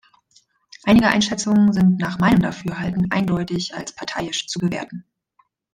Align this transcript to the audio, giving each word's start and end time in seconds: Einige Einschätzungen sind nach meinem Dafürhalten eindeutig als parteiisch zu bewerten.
Einige 0.83 1.09
Einschätzungen 1.09 1.73
sind 1.73 1.99
nach 1.99 2.17
meinem 2.17 2.41
Dafürhalten 2.41 3.11
eindeutig 3.11 3.75
als 3.75 3.93
parteiisch 3.93 4.47
zu 4.47 4.57
bewerten. 4.57 5.05